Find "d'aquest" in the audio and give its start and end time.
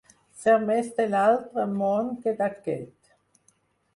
2.39-3.13